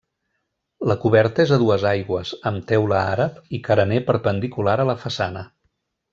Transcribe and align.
La 0.91 0.95
coberta 1.03 1.43
és 1.43 1.53
a 1.57 1.59
dues 1.63 1.85
aigües, 1.89 2.31
amb 2.51 2.65
teula 2.73 3.03
àrab, 3.11 3.37
i 3.59 3.61
carener 3.69 4.01
perpendicular 4.09 4.77
a 4.85 4.89
la 4.95 4.99
façana. 5.05 5.47